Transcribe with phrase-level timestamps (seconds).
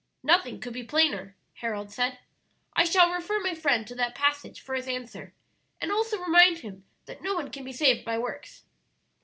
[0.33, 2.17] '""Nothing could be plainer," Harold said.
[2.75, 5.31] "I shall refer my friend to that passage for his answer,
[5.79, 8.63] and also remind him that no one can be saved by works.